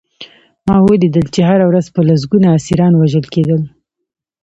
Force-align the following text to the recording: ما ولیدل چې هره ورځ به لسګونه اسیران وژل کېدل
ما 0.67 0.75
ولیدل 0.87 1.25
چې 1.33 1.41
هره 1.49 1.65
ورځ 1.69 1.85
به 1.93 2.01
لسګونه 2.09 2.47
اسیران 2.57 2.93
وژل 2.95 3.25
کېدل 3.33 3.61